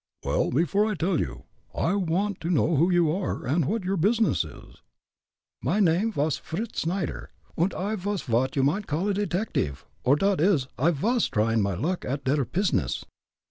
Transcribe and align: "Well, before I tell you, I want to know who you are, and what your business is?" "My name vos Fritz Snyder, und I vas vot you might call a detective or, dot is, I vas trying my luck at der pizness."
"Well, 0.23 0.49
before 0.49 0.87
I 0.87 0.95
tell 0.95 1.19
you, 1.19 1.43
I 1.75 1.93
want 1.93 2.39
to 2.41 2.49
know 2.49 2.75
who 2.75 2.89
you 2.89 3.11
are, 3.11 3.45
and 3.45 3.65
what 3.65 3.83
your 3.83 3.97
business 3.97 4.43
is?" 4.43 4.81
"My 5.61 5.79
name 5.79 6.11
vos 6.11 6.37
Fritz 6.37 6.81
Snyder, 6.81 7.29
und 7.55 7.75
I 7.75 7.93
vas 7.95 8.23
vot 8.23 8.55
you 8.55 8.63
might 8.63 8.87
call 8.87 9.09
a 9.09 9.13
detective 9.13 9.85
or, 10.03 10.15
dot 10.15 10.41
is, 10.41 10.67
I 10.75 10.89
vas 10.89 11.27
trying 11.29 11.61
my 11.61 11.75
luck 11.75 12.03
at 12.03 12.23
der 12.23 12.43
pizness." 12.45 13.05